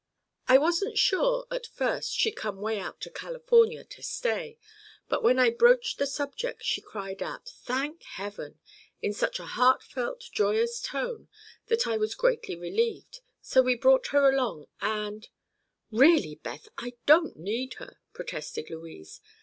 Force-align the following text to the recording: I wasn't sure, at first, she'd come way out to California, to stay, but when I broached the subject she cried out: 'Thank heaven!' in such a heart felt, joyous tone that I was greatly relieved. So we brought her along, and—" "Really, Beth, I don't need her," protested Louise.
I 0.47 0.57
wasn't 0.57 0.97
sure, 0.97 1.45
at 1.51 1.67
first, 1.67 2.13
she'd 2.13 2.31
come 2.31 2.59
way 2.59 2.79
out 2.79 2.99
to 3.01 3.11
California, 3.11 3.83
to 3.83 4.01
stay, 4.01 4.57
but 5.07 5.21
when 5.21 5.37
I 5.37 5.51
broached 5.51 5.99
the 5.99 6.07
subject 6.07 6.63
she 6.63 6.81
cried 6.81 7.21
out: 7.21 7.47
'Thank 7.47 8.01
heaven!' 8.01 8.59
in 9.03 9.13
such 9.13 9.39
a 9.39 9.45
heart 9.45 9.83
felt, 9.83 10.21
joyous 10.31 10.81
tone 10.81 11.27
that 11.67 11.85
I 11.85 11.97
was 11.97 12.15
greatly 12.15 12.55
relieved. 12.55 13.19
So 13.43 13.61
we 13.61 13.75
brought 13.75 14.07
her 14.07 14.27
along, 14.27 14.65
and—" 14.81 15.29
"Really, 15.91 16.33
Beth, 16.33 16.67
I 16.79 16.93
don't 17.05 17.37
need 17.37 17.75
her," 17.75 17.99
protested 18.11 18.71
Louise. 18.71 19.21